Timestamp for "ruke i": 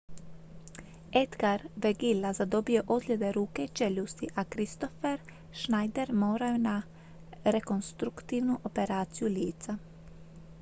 3.37-3.71